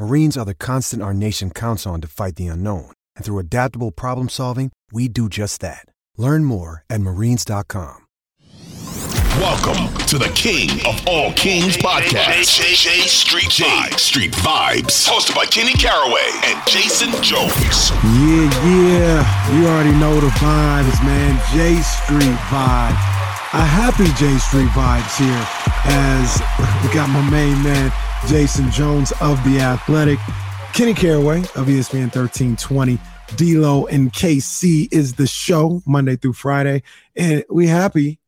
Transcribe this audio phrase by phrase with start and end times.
[0.00, 2.90] Marines are the constant our nation counts on to fight the unknown.
[3.16, 5.84] And through adaptable problem solving, we do just that.
[6.16, 8.06] Learn more at marines.com.
[9.36, 12.56] Welcome to the King of All Kings podcast.
[12.56, 13.98] J, J, J Street Vibes.
[13.98, 15.06] Street Vibes.
[15.06, 17.92] Hosted by Kenny Caraway and Jason Jones.
[18.00, 19.52] Yeah, yeah.
[19.52, 21.36] You already know the vibes, man.
[21.52, 22.96] J Street Vibes.
[23.52, 25.44] A happy J Street Vibes here
[25.84, 26.40] as
[26.88, 27.92] we got my main man,
[28.28, 30.18] Jason Jones of The Athletic,
[30.72, 32.98] Kenny Caraway of ESPN 1320.
[33.36, 36.82] D'Lo and KC is the show Monday through Friday,
[37.14, 38.18] and we happy.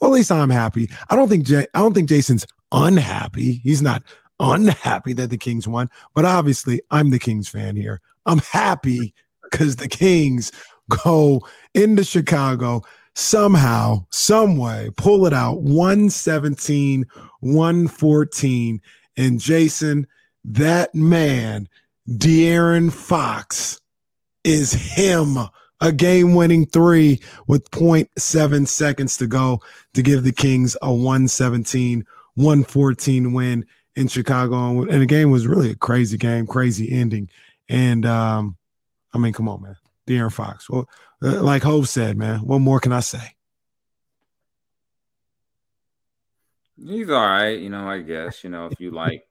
[0.00, 0.90] Well, at least I'm happy.
[1.08, 3.60] I don't think I don't think Jason's unhappy.
[3.64, 4.02] He's not
[4.40, 8.00] unhappy that the Kings won, but obviously I'm the Kings fan here.
[8.26, 10.52] I'm happy because the Kings
[10.88, 12.82] go into Chicago
[13.14, 17.06] somehow, some way, pull it out 117,
[17.40, 18.80] 114.
[19.16, 20.06] And Jason,
[20.44, 21.68] that man,
[22.08, 23.80] De'Aaron Fox,
[24.44, 25.36] is him.
[25.80, 29.60] A game winning three with 0.7 seconds to go
[29.94, 34.82] to give the Kings a 117 114 win in Chicago.
[34.82, 37.28] And the game was really a crazy game, crazy ending.
[37.68, 38.56] And um,
[39.12, 39.76] I mean, come on, man.
[40.06, 40.70] De'Aaron Fox.
[40.70, 40.88] Well,
[41.22, 43.34] uh, like Hove said, man, what more can I say?
[46.84, 47.88] He's all right, you know.
[47.88, 49.24] I guess you know if you like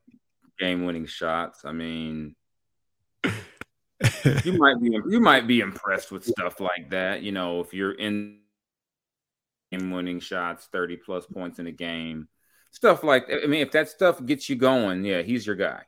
[0.60, 1.66] game-winning shots.
[1.66, 2.36] I mean,
[3.24, 7.24] you might be you might be impressed with stuff like that.
[7.24, 8.40] You know, if you're in
[9.72, 12.28] game-winning shots, thirty plus points in a game,
[12.72, 13.44] stuff like that.
[13.44, 15.84] I mean, if that stuff gets you going, yeah, he's your guy.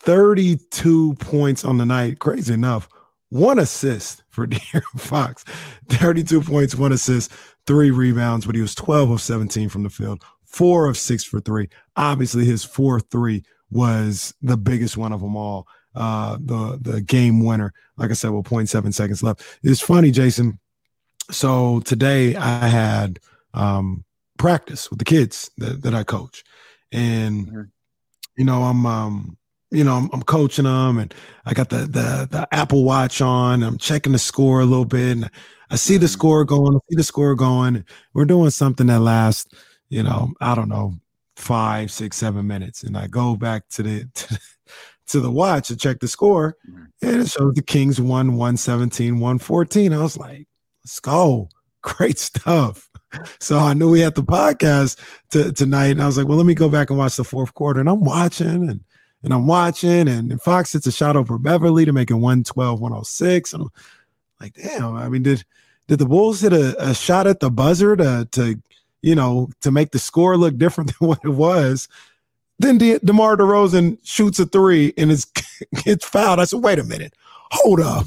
[0.00, 2.88] Thirty-two points on the night, crazy enough.
[3.30, 5.44] One assist for De'Aaron Fox,
[5.88, 7.32] thirty-two points, one assist,
[7.66, 10.22] three rebounds, but he was twelve of seventeen from the field,
[10.54, 11.68] four of six for three.
[11.96, 15.66] Obviously, his four three was the biggest one of them all.
[15.94, 19.42] Uh, the the game winner, like I said, with 0.7 seconds left.
[19.62, 20.58] It's funny, Jason.
[21.30, 23.20] So today I had
[23.54, 24.04] um,
[24.38, 26.44] practice with the kids that, that I coach,
[26.92, 27.62] and mm-hmm.
[28.36, 29.36] you know I'm um,
[29.70, 31.14] you know I'm, I'm, coaching them, and
[31.46, 33.62] I got the the the Apple Watch on.
[33.62, 35.30] I'm checking the score a little bit, and
[35.70, 36.12] I see the mm-hmm.
[36.12, 36.74] score going.
[36.76, 37.84] I see the score going.
[38.12, 39.54] We're doing something that lasts,
[39.94, 40.94] you know, I don't know,
[41.36, 44.40] five, six, seven minutes, and I go back to the to,
[45.06, 46.84] to the watch to check the score, mm-hmm.
[47.06, 49.92] and it shows the Kings won 117, 114.
[49.92, 50.48] I was like,
[50.84, 51.48] let's go.
[51.82, 52.90] Great stuff.
[53.38, 54.98] So I knew we had the podcast
[55.30, 57.54] to, tonight, and I was like, well, let me go back and watch the fourth
[57.54, 57.78] quarter.
[57.78, 58.80] And I'm watching, and
[59.22, 62.80] and I'm watching, and, and Fox hits a shot over Beverley to make it 112,
[62.80, 63.52] 106.
[63.52, 63.70] And I'm
[64.40, 65.44] like, damn, I mean, did
[65.86, 68.60] did the Bulls hit a, a shot at the buzzer to to
[69.04, 71.88] you know, to make the score look different than what it was.
[72.58, 75.26] Then De- DeMar DeRozan shoots a three and it's
[75.84, 76.40] gets fouled.
[76.40, 77.14] I said, wait a minute,
[77.50, 78.06] hold up.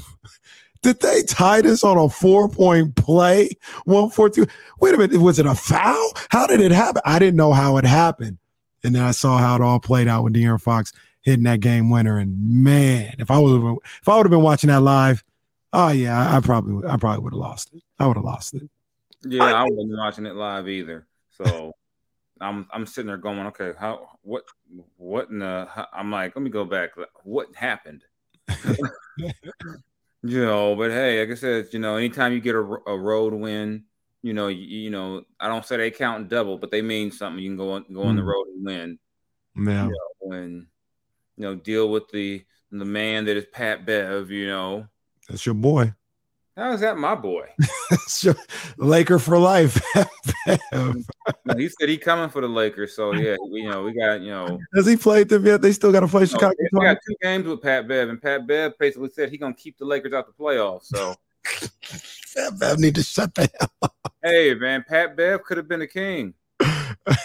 [0.82, 3.50] Did they tie this on a four point play?
[3.84, 4.46] One four two.
[4.80, 6.12] Wait a minute, was it a foul?
[6.30, 7.02] How did it happen?
[7.04, 8.38] I didn't know how it happened.
[8.84, 10.92] And then I saw how it all played out with De'Aaron Fox
[11.22, 12.18] hitting that game winner.
[12.18, 15.24] And man, if I would if I would have been watching that live,
[15.72, 17.82] oh yeah, I probably I probably would have lost it.
[17.98, 18.70] I would have lost it.
[19.22, 21.06] Yeah, I, I wasn't watching it live either.
[21.30, 21.72] So
[22.40, 24.44] I'm I'm sitting there going, okay, how what
[24.96, 25.66] what in the?
[25.70, 26.90] How, I'm like, let me go back.
[27.24, 28.04] What happened?
[29.16, 29.32] you
[30.44, 33.84] know, but hey, like I said, you know, anytime you get a, a road win,
[34.22, 37.42] you know, you, you, know, I don't say they count double, but they mean something.
[37.42, 38.28] You can go on, go on the hmm.
[38.28, 38.98] road and win.
[39.56, 39.86] Yeah.
[39.86, 40.66] You know, and
[41.36, 44.30] you know, deal with the the man that is Pat Bev.
[44.30, 44.86] You know,
[45.28, 45.92] that's your boy.
[46.58, 47.46] How is that my boy?
[48.78, 49.80] Laker for life.
[51.56, 54.32] he said he coming for the Lakers, so yeah, we, you know we got you
[54.32, 54.58] know.
[54.74, 55.62] Has he played them yet?
[55.62, 56.56] They still got to play Chicago.
[56.72, 59.78] We got two games with Pat Bev, and Pat Bev basically said he gonna keep
[59.78, 60.86] the Lakers out the playoffs.
[60.86, 61.14] So
[62.34, 64.12] Pat Bev need to shut the hell up.
[64.24, 66.34] Hey man, Pat Bev could have been a king.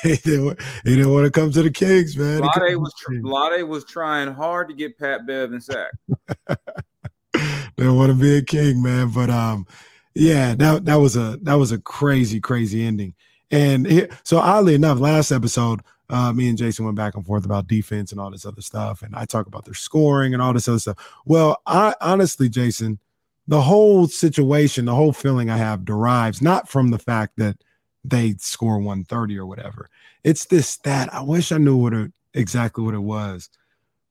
[0.03, 2.41] he, didn't, he didn't want to come to the Kings, man.
[2.41, 5.91] Lade was Vlade was trying hard to get Pat Bev in sack.
[7.77, 9.09] Didn't want to be a king, man.
[9.09, 9.67] But um,
[10.13, 13.15] yeah, that that was a that was a crazy, crazy ending.
[13.51, 17.45] And it, so oddly enough, last episode, uh, me and Jason went back and forth
[17.45, 20.53] about defense and all this other stuff, and I talk about their scoring and all
[20.53, 20.97] this other stuff.
[21.25, 22.99] Well, I honestly, Jason,
[23.47, 27.57] the whole situation, the whole feeling I have derives not from the fact that
[28.03, 29.89] they score 130 or whatever.
[30.23, 31.13] It's this stat.
[31.13, 33.49] I wish I knew what it, exactly what it was.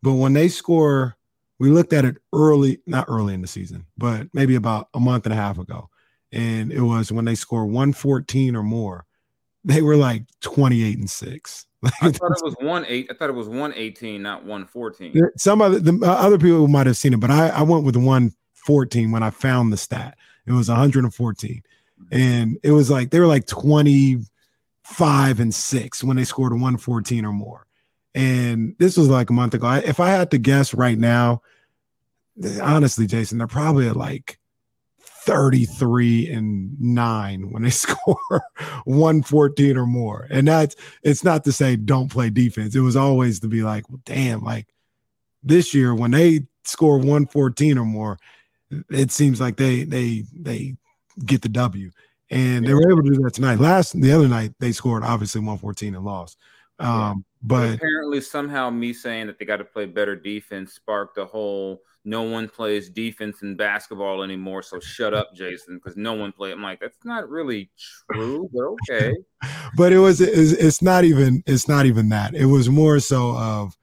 [0.03, 1.17] But when they score,
[1.63, 5.27] we looked at it early, not early in the season, but maybe about a month
[5.27, 5.89] and a half ago.
[6.33, 9.07] And it was when they score 114 or more,
[9.65, 11.67] they were like 28 and 6.
[11.85, 13.09] I thought it was one eight.
[13.11, 15.21] I thought it was one eighteen, not one fourteen.
[15.37, 17.97] Some other the uh, other people might have seen it, but I, I went with
[17.97, 20.17] one fourteen when I found the stat.
[20.47, 21.63] It was 114
[22.11, 27.33] and it was like they were like 25 and 6 when they scored 114 or
[27.33, 27.67] more
[28.15, 31.43] and this was like a month ago I, if i had to guess right now
[32.63, 34.39] honestly jason they're probably at like
[35.25, 38.19] 33 and 9 when they score
[38.85, 43.41] 114 or more and that's it's not to say don't play defense it was always
[43.41, 44.67] to be like well damn like
[45.43, 48.19] this year when they score 114 or more
[48.91, 50.77] it seems like they they they
[51.25, 51.91] get the W.
[52.31, 53.61] And they were able to do that tonight.
[53.61, 56.39] Last the other night they scored obviously 114 and lost.
[56.79, 61.25] Um, but apparently somehow me saying that they got to play better defense sparked the
[61.25, 64.63] whole no one plays defense in basketball anymore.
[64.63, 66.51] So shut up, Jason, because no one play.
[66.51, 67.71] I'm like, that's not really
[68.11, 69.15] true, but okay.
[69.77, 72.35] but it was it's, it's not even it's not even that.
[72.35, 73.77] It was more so of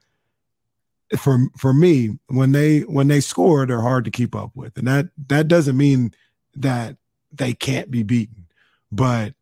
[1.17, 4.88] for for me when they when they score, they're hard to keep up with, and
[4.88, 6.13] that that doesn't mean
[6.56, 6.97] that
[7.31, 8.47] they can't be beaten.
[8.91, 9.33] But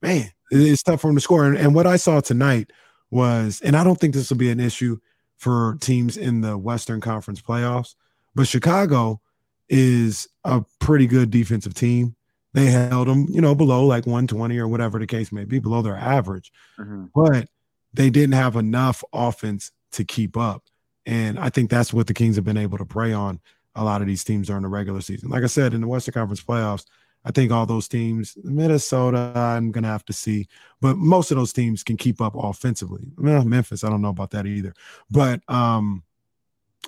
[0.00, 1.44] man, it's tough for them to score.
[1.44, 2.72] And, and what I saw tonight
[3.12, 4.98] was, and I don't think this will be an issue
[5.36, 7.94] for teams in the Western Conference playoffs,
[8.34, 9.20] but Chicago
[9.68, 12.16] is a pretty good defensive team.
[12.54, 15.82] They held them, you know, below like 120 or whatever the case may be, below
[15.82, 16.52] their average.
[16.78, 17.06] Mm-hmm.
[17.14, 17.48] But
[17.92, 20.64] they didn't have enough offense to keep up.
[21.04, 23.40] And I think that's what the Kings have been able to prey on
[23.74, 25.28] a lot of these teams during the regular season.
[25.28, 26.84] Like I said, in the Western Conference playoffs,
[27.24, 30.48] I think all those teams, Minnesota, I'm going to have to see,
[30.80, 33.04] but most of those teams can keep up offensively.
[33.16, 34.74] Well, Memphis, I don't know about that either.
[35.10, 36.02] But, um,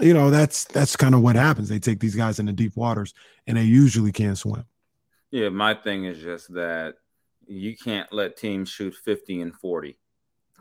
[0.00, 1.68] you know, that's that's kind of what happens.
[1.68, 3.14] They take these guys into deep waters
[3.46, 4.64] and they usually can't swim.
[5.30, 6.96] Yeah, my thing is just that
[7.46, 9.96] you can't let teams shoot 50 and 40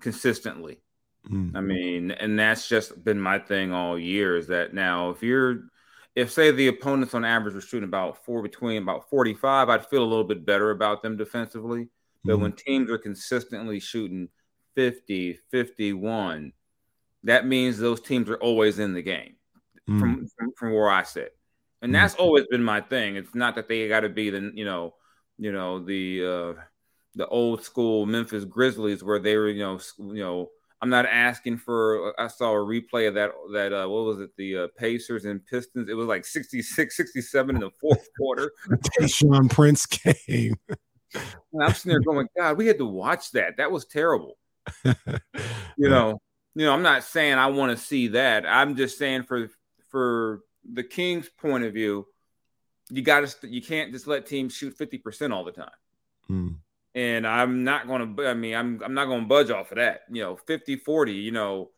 [0.02, 0.82] consistently.
[1.30, 1.56] Mm.
[1.56, 5.64] I mean, and that's just been my thing all year is that now if you're
[6.16, 10.04] if say the opponents on average were shooting about four between about 45, I'd feel
[10.04, 11.90] a little bit better about them defensively.
[12.24, 12.42] But mm-hmm.
[12.42, 14.30] when teams are consistently shooting
[14.76, 16.54] 50, 51,
[17.24, 19.36] that means those teams are always in the game
[19.90, 20.00] mm-hmm.
[20.00, 21.36] from, from, from where I sit.
[21.82, 21.94] And mm.
[21.94, 22.24] that's mm-hmm.
[22.24, 23.16] always been my thing.
[23.16, 24.96] It's not that they got to be the, you know,
[25.38, 26.62] you know, the uh
[27.16, 30.50] the old school Memphis Grizzlies where they were, you know, you know,
[30.84, 32.14] I'm not asking for.
[32.20, 33.32] I saw a replay of that.
[33.54, 34.32] That uh, what was it?
[34.36, 35.88] The uh, Pacers and Pistons.
[35.88, 38.52] It was like 66, 67 in the fourth quarter.
[39.00, 40.58] Tayshaun Prince game.
[41.14, 43.56] And I'm sitting there going, God, we had to watch that.
[43.56, 44.38] That was terrible.
[44.84, 44.94] you
[45.78, 46.20] know,
[46.54, 46.74] you know.
[46.74, 48.46] I'm not saying I want to see that.
[48.46, 49.50] I'm just saying for
[49.88, 52.08] for the Kings' point of view,
[52.90, 53.48] you got to.
[53.48, 55.72] You can't just let teams shoot 50 percent all the time.
[56.96, 58.28] And I'm not going to.
[58.28, 60.02] I mean, I'm I'm not going to budge off of that.
[60.12, 61.14] You know, 50 40.
[61.14, 61.72] You know,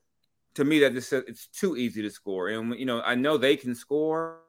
[0.56, 2.50] to me that just it's too easy to score.
[2.50, 4.40] And you know, I know they can score,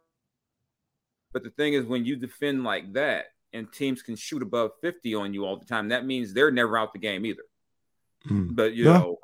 [1.33, 5.15] but the thing is, when you defend like that, and teams can shoot above 50
[5.15, 7.43] on you all the time, that means they're never out the game either.
[8.29, 8.55] Mm.
[8.55, 8.99] But you yeah.
[8.99, 9.19] know.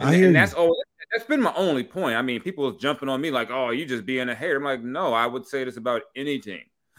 [0.00, 0.74] And, and that's all.
[1.12, 2.16] That's been my only point.
[2.16, 4.82] I mean, people jumping on me like, "Oh, you just being a hater." I'm like,
[4.82, 6.62] no, I would say this about any team.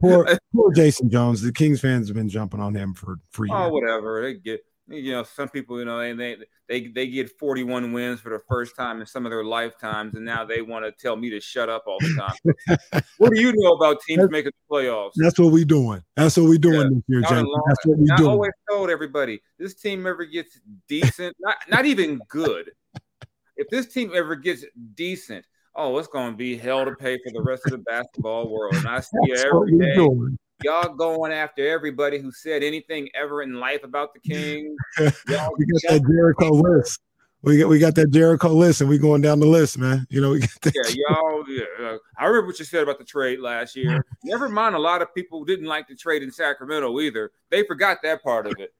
[0.00, 1.42] poor, poor Jason Jones.
[1.42, 3.66] The Kings fans have been jumping on him for for oh, years.
[3.66, 4.22] Oh, whatever.
[4.22, 6.36] They get you know some people you know they they
[6.68, 10.24] they, they get 41 wins for the first time in some of their lifetimes and
[10.24, 13.52] now they want to tell me to shut up all the time what do you
[13.56, 16.76] know about teams that's, making the playoffs that's what we're doing that's what we're doing
[16.76, 16.88] yeah.
[16.88, 17.46] this year Jason.
[17.66, 21.84] that's what we're doing i always told everybody this team ever gets decent not, not
[21.84, 22.70] even good
[23.56, 25.44] if this team ever gets decent
[25.76, 28.74] oh, it's going to be hell to pay for the rest of the basketball world.
[28.74, 29.94] And I see every day.
[29.94, 30.38] Doing.
[30.64, 34.74] Y'all going after everybody who said anything ever in life about the King.
[34.98, 37.00] We got that Jericho list.
[37.42, 40.06] we got we got that Jericho list, and we going down the list, man.
[40.08, 40.74] You know, we got that.
[40.74, 41.44] yeah, y'all.
[41.46, 44.02] Yeah, uh, I remember what you said about the trade last year.
[44.24, 47.32] Never mind, a lot of people didn't like the trade in Sacramento either.
[47.50, 48.72] They forgot that part of it.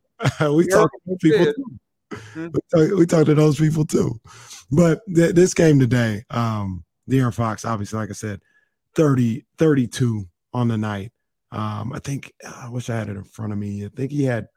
[0.50, 1.52] we talked to people.
[2.10, 2.46] Mm-hmm.
[2.46, 4.18] We, talk, we talked to those people too.
[4.70, 8.40] But th- this game today, um, De'Aaron Fox, obviously, like I said,
[8.94, 11.12] 30, 32 on the night.
[11.52, 13.84] Um, I think I wish I had it in front of me.
[13.84, 14.48] I think he had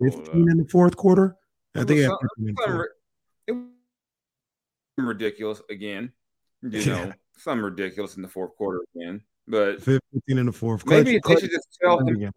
[0.00, 1.36] 15 in the fourth quarter.
[1.74, 2.88] I think he had 15 in the fourth
[4.96, 6.12] ridiculous again.
[6.62, 7.12] You know, yeah.
[7.36, 9.22] some ridiculous in the fourth quarter again.
[9.48, 10.86] But 15 in the fourth.
[10.86, 12.30] Maybe Clutch, they should just tell him.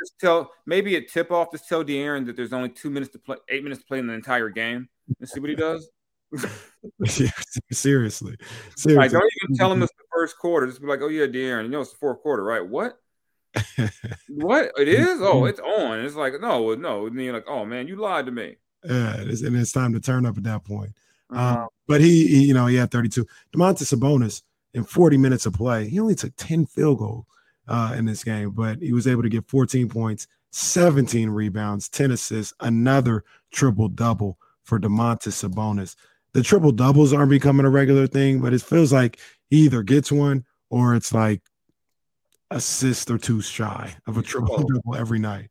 [0.00, 1.52] Just tell maybe a tip off.
[1.52, 4.06] Just tell De'Aaron that there's only two minutes to play, eight minutes to play in
[4.06, 4.88] the entire game,
[5.20, 5.88] and see what he does.
[7.18, 7.30] yeah,
[7.72, 8.36] seriously,
[8.76, 8.94] seriously.
[8.94, 10.66] Like, don't even tell him it's the first quarter.
[10.66, 12.66] Just be like, "Oh yeah, De'Aaron, you know it's the fourth quarter, right?
[12.66, 13.00] What?
[14.28, 15.20] what it is?
[15.20, 16.00] Oh, it's on.
[16.00, 17.06] It's like no, no.
[17.06, 18.56] And then you're like, oh man, you lied to me.
[18.84, 20.92] Yeah, and it's time to turn up at that point.
[21.30, 21.58] Mm-hmm.
[21.58, 23.26] Um, but he, he, you know, he had 32.
[23.52, 24.42] Domantas Sabonis
[24.74, 27.24] in 40 minutes of play, he only took 10 field goals
[27.66, 32.12] uh, in this game, but he was able to get 14 points, 17 rebounds, 10
[32.12, 35.96] assists, another triple double for Domantas Sabonis.
[36.36, 40.12] The triple doubles aren't becoming a regular thing, but it feels like he either gets
[40.12, 41.40] one or it's like
[42.50, 44.58] assist or two shy of a triple oh.
[44.58, 45.48] double every night.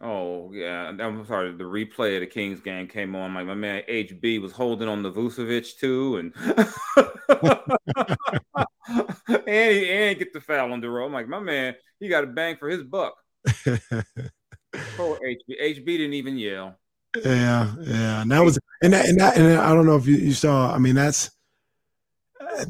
[0.00, 1.50] Oh yeah, I'm sorry.
[1.50, 3.34] The replay of the Kings game came on.
[3.34, 6.32] Like my man HB was holding on the Vucevic too, and
[9.28, 11.06] and he and get the foul on the road.
[11.06, 13.16] I'm like my man, he got a bang for his buck.
[13.44, 15.60] Poor HB.
[15.60, 16.76] HB didn't even yell.
[17.24, 20.16] Yeah, yeah, and that was and that, and that and I don't know if you,
[20.16, 20.72] you saw.
[20.72, 21.30] I mean, that's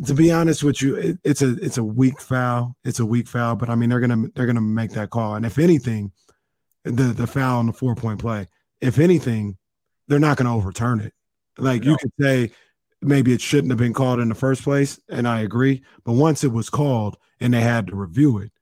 [0.07, 2.77] to be honest with you, it, it's a it's a weak foul.
[2.85, 5.47] It's a weak foul, but I mean they're gonna they're gonna make that call, and
[5.47, 6.13] if anything
[6.85, 8.47] the the foul on the four point play.
[8.81, 9.57] If anything,
[10.07, 11.13] they're not going to overturn it.
[11.59, 11.93] Like no.
[11.93, 12.53] you could say
[13.01, 15.83] maybe it shouldn't have been called in the first place, and I agree.
[16.05, 18.53] But once it was called and they had to review it,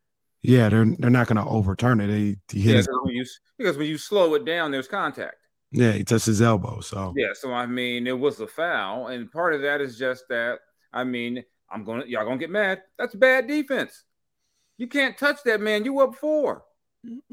[0.42, 2.06] yeah, they're they're not going to overturn it.
[2.08, 3.24] They, he yeah, when you,
[3.58, 5.36] because when you slow it down, there's contact.
[5.72, 6.80] Yeah, he touched his elbow.
[6.80, 10.24] So yeah, so I mean, it was a foul, and part of that is just
[10.28, 10.58] that.
[10.92, 12.82] I mean, I'm gonna y'all gonna get mad.
[12.98, 14.04] That's bad defense.
[14.78, 15.84] You can't touch that man.
[15.84, 16.64] You up four.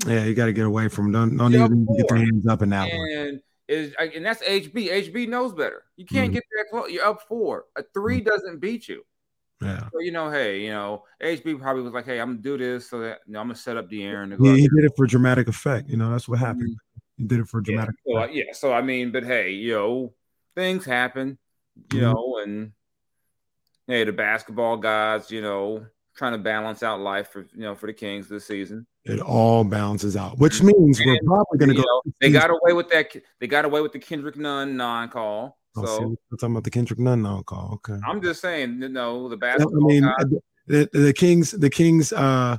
[0.05, 1.11] Yeah, you got to get away from.
[1.11, 3.41] Don't don't even get your hands up in that and one.
[3.69, 4.73] Is and that's HB.
[4.73, 5.83] HB knows better.
[5.95, 6.33] You can't mm-hmm.
[6.33, 6.91] get that close.
[6.91, 7.65] You're up four.
[7.77, 8.27] A 3 mm-hmm.
[8.27, 9.05] doesn't beat you.
[9.61, 9.87] Yeah.
[9.93, 12.89] So you know, hey, you know, HB probably was like, hey, I'm gonna do this
[12.89, 14.35] so that you know, I'm gonna set up the De'Aaron.
[14.39, 15.89] Yeah, he did it for dramatic effect.
[15.89, 16.71] You know, that's what happened.
[16.71, 16.92] Mm-hmm.
[17.17, 17.96] Did it for dramatic.
[18.05, 18.25] Yeah.
[18.25, 18.43] So, yeah.
[18.53, 20.13] So I mean, but hey, you know,
[20.55, 21.38] things happen.
[21.91, 22.01] You mm-hmm.
[22.01, 22.72] know, and
[23.88, 27.88] hey, the basketball guys, you know, trying to balance out life for you know for
[27.88, 28.88] the Kings this season.
[29.05, 31.82] It all balances out, which means and, we're probably going to go.
[31.82, 33.13] Know, they got away with that.
[33.39, 35.58] They got away with the Kendrick Nunn non-call.
[35.75, 37.74] Oh, so we're talking about the Kendrick Nunn non-call.
[37.75, 39.84] Okay, I'm just saying, you know, the basketball.
[39.84, 40.25] I mean, guys,
[40.67, 42.58] the, the Kings, the Kings, uh,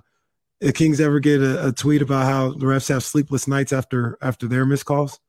[0.65, 4.19] the Kings ever get a, a, tweet about how the refs have sleepless nights after
[4.23, 5.21] after their missed calls?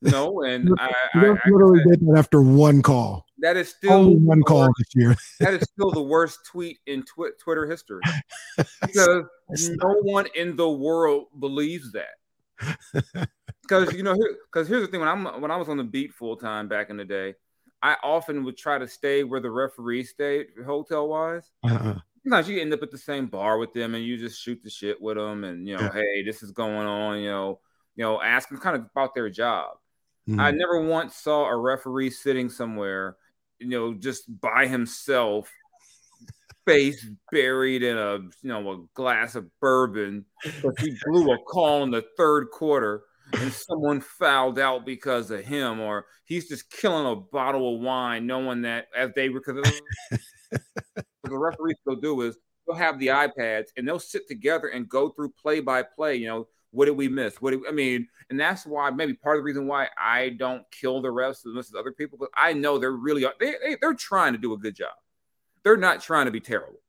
[0.00, 3.26] No, and I, I, I literally did that after one call.
[3.38, 5.16] That is still only one call this year.
[5.40, 8.02] that is still the worst tweet in tw- Twitter history
[8.80, 13.26] because no one in the world believes that.
[13.62, 15.84] Because you know, because here, here's the thing: when I'm when I was on the
[15.84, 17.34] beat full time back in the day,
[17.82, 21.50] I often would try to stay where the referee stayed, hotel wise.
[21.64, 21.94] Uh-huh.
[22.26, 24.70] Sometimes you end up at the same bar with them, and you just shoot the
[24.70, 25.92] shit with them, and you know, yeah.
[25.92, 27.20] hey, this is going on.
[27.20, 27.60] You know,
[27.94, 29.76] you know, ask them kind of about their job.
[30.28, 30.40] Mm-hmm.
[30.40, 33.16] I never once saw a referee sitting somewhere
[33.58, 35.50] you know, just by himself,
[36.64, 40.24] face buried in a you know a glass of bourbon,
[40.62, 43.04] but he blew a call in the third quarter
[43.34, 48.26] and someone fouled out because of him, or he's just killing a bottle of wine,
[48.26, 49.80] knowing that as they because
[51.28, 55.10] the referees will do is they'll have the iPads and they'll sit together and go
[55.10, 56.16] through play by play.
[56.16, 57.40] You know, what did we miss?
[57.40, 58.08] What did I mean?
[58.28, 61.54] And that's why maybe part of the reason why I don't kill the refs as
[61.54, 64.52] much as other people, but I know they're really they, they they're trying to do
[64.52, 64.94] a good job.
[65.62, 66.80] They're not trying to be terrible.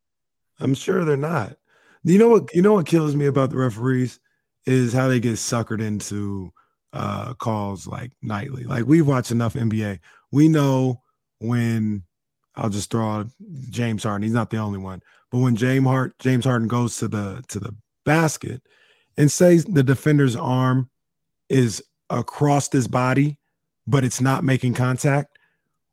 [0.59, 1.57] I'm sure they're not.
[2.03, 2.53] You know what?
[2.53, 4.19] You know what kills me about the referees
[4.65, 6.51] is how they get suckered into
[6.93, 8.63] uh calls like nightly.
[8.63, 9.99] Like we've watched enough NBA.
[10.31, 11.01] We know
[11.39, 12.03] when
[12.57, 13.27] I'll just throw out
[13.69, 14.23] James Harden.
[14.23, 17.59] He's not the only one, but when James Hart James Harden goes to the to
[17.59, 17.73] the
[18.05, 18.61] basket
[19.17, 20.89] and say the defender's arm
[21.49, 23.37] is across his body,
[23.85, 25.37] but it's not making contact,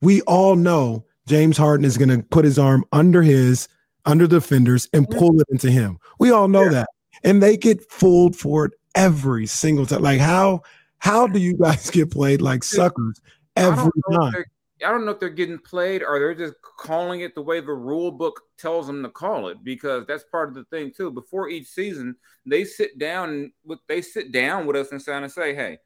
[0.00, 3.68] we all know James Harden is going to put his arm under his
[4.06, 5.99] under the defenders and pull it into him.
[6.18, 6.71] We all know yeah.
[6.71, 6.88] that.
[7.23, 10.02] And they get fooled for it every single time.
[10.02, 10.62] Like how
[10.99, 13.21] How do you guys get played like suckers
[13.56, 14.44] every time?
[14.85, 17.73] I don't know if they're getting played or they're just calling it the way the
[17.73, 21.11] rule book tells them to call it because that's part of the thing too.
[21.11, 25.55] Before each season, they sit down with they sit down with us and and say,
[25.55, 25.79] "Hey,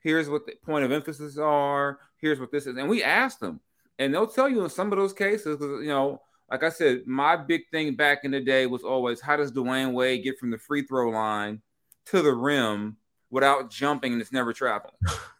[0.00, 1.98] here's what the point of emphasis are.
[2.16, 3.60] Here's what this is," and we ask them,
[3.98, 7.06] and they'll tell you in some of those cases, because you know, like I said,
[7.06, 10.50] my big thing back in the day was always how does Dwyane Wade get from
[10.50, 11.62] the free throw line
[12.06, 12.96] to the rim
[13.30, 14.94] without jumping and it's never traveling.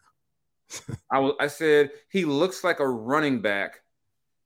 [1.11, 3.81] I was I said he looks like a running back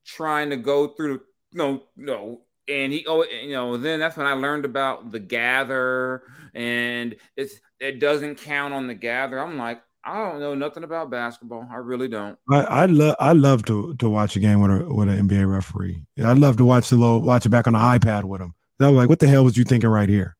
[0.04, 1.20] trying to go through
[1.52, 6.22] no no and he oh you know then that's when I learned about the gather
[6.54, 9.38] and it's it doesn't count on the gather.
[9.38, 11.66] I'm like I don't know nothing about basketball.
[11.70, 12.38] I really don't.
[12.50, 15.50] I, I love I love to to watch a game with a with an NBA
[15.50, 16.04] referee.
[16.22, 18.54] I'd love to watch the little watch it back on the iPad with him.
[18.80, 20.36] I was like, what the hell was you thinking right here?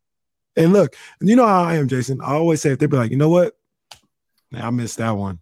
[0.57, 2.21] And look, you know how I am, Jason.
[2.21, 3.55] I always say if they be like, you know what,
[4.53, 5.41] I missed that one.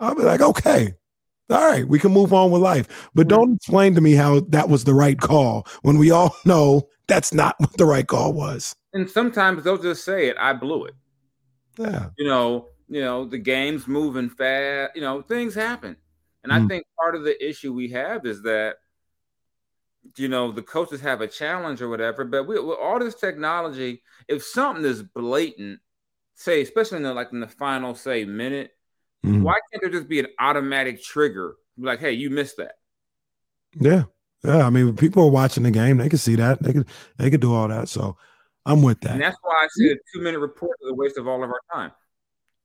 [0.00, 0.94] I'll be like, okay,
[1.50, 3.10] all right, we can move on with life.
[3.14, 6.88] But don't explain to me how that was the right call when we all know
[7.06, 8.74] that's not what the right call was.
[8.92, 10.94] And sometimes they'll just say it, I blew it.
[11.78, 12.06] Yeah.
[12.18, 15.96] You know, you know, the game's moving fast, you know, things happen.
[16.42, 16.64] And mm.
[16.64, 18.76] I think part of the issue we have is that
[20.16, 24.02] you know the coaches have a challenge or whatever but we, with all this technology
[24.26, 25.80] if something is blatant
[26.34, 28.70] say especially in the like in the final say minute
[29.24, 29.42] Mm-hmm.
[29.42, 31.56] Why can't there just be an automatic trigger?
[31.76, 32.76] Like, hey, you missed that.
[33.74, 34.04] Yeah.
[34.44, 34.66] Yeah.
[34.66, 36.62] I mean, people are watching the game, they can see that.
[36.62, 37.88] They could they could do all that.
[37.88, 38.16] So
[38.64, 39.12] I'm with that.
[39.12, 41.50] And that's why I see a two minute report is a waste of all of
[41.50, 41.92] our time.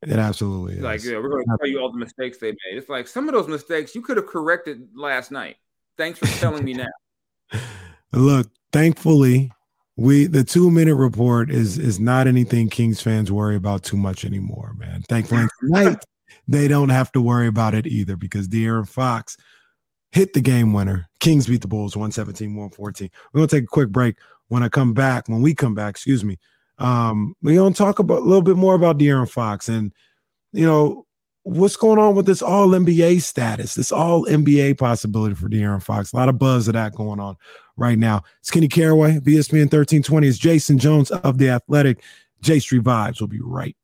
[0.02, 0.82] It absolutely is.
[0.82, 2.78] Like, yeah, we're going to tell you all the mistakes they made.
[2.78, 5.56] It's like some of those mistakes you could have corrected last night.
[5.98, 6.88] Thanks for telling me now.
[8.12, 9.52] Look, thankfully,
[9.96, 14.26] we the two minute report is is not anything Kings fans worry about too much
[14.26, 15.04] anymore, man.
[15.08, 16.04] Thankfully tonight
[16.48, 19.38] they don't have to worry about it either because De'Aaron Fox
[20.12, 21.10] hit the game winner.
[21.20, 23.10] Kings beat the Bulls 117 114.
[23.32, 24.18] We're going to take a quick break.
[24.50, 26.38] When I come back, when we come back, excuse me,
[26.78, 29.92] um, we're going to talk about a little bit more about De'Aaron Fox and,
[30.52, 31.06] you know,
[31.44, 36.14] what's going on with this all NBA status, this all NBA possibility for De'Aaron Fox.
[36.14, 37.36] A lot of buzz of that going on
[37.76, 38.22] right now.
[38.40, 42.04] It's Kenny Caraway, ESPN 1320 is Jason Jones of The Athletic.
[42.42, 43.76] J Street Vibes will be right